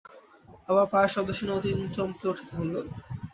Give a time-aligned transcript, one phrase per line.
[0.69, 2.75] আবার পায়ের শব্দ শুনে অতীন চমকে উঠে থামল।